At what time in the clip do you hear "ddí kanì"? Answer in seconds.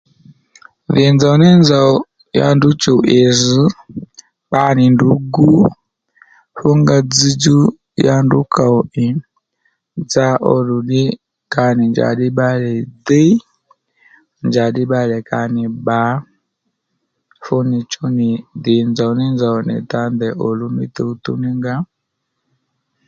10.83-11.83